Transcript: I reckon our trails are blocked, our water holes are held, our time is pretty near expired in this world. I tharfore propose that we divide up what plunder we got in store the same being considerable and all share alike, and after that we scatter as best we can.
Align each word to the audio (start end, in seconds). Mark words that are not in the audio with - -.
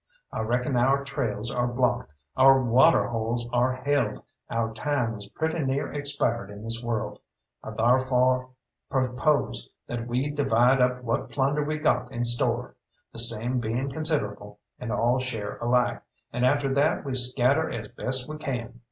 I 0.31 0.39
reckon 0.39 0.75
our 0.75 1.03
trails 1.05 1.51
are 1.51 1.67
blocked, 1.67 2.11
our 2.35 2.63
water 2.63 3.07
holes 3.07 3.47
are 3.53 3.75
held, 3.75 4.23
our 4.49 4.73
time 4.73 5.13
is 5.13 5.29
pretty 5.29 5.59
near 5.59 5.93
expired 5.93 6.49
in 6.49 6.63
this 6.63 6.81
world. 6.83 7.19
I 7.63 7.69
tharfore 7.69 8.49
propose 8.89 9.69
that 9.85 10.07
we 10.07 10.31
divide 10.31 10.81
up 10.81 11.03
what 11.03 11.29
plunder 11.29 11.63
we 11.63 11.77
got 11.77 12.11
in 12.11 12.25
store 12.25 12.75
the 13.13 13.19
same 13.19 13.59
being 13.59 13.91
considerable 13.91 14.59
and 14.79 14.91
all 14.91 15.19
share 15.19 15.57
alike, 15.59 16.01
and 16.33 16.47
after 16.47 16.73
that 16.73 17.05
we 17.05 17.13
scatter 17.13 17.69
as 17.69 17.87
best 17.89 18.27
we 18.27 18.37
can. 18.37 18.79